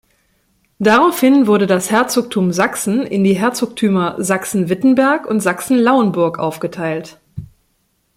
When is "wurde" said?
1.45-1.67